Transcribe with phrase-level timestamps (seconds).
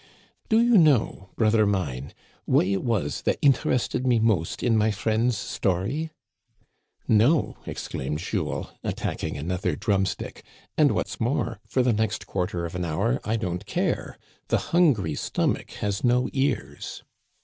[0.49, 2.11] "Do you know, brother mine,
[2.45, 6.09] what it was that inter ested me most in my friend's story?"
[7.07, 10.43] "No," exclaimed Jules, attacking another drum stick;
[10.75, 14.17] "and what's more, for the next quarter of an hour I don't care.
[14.47, 17.03] The hungry stomach has no ears."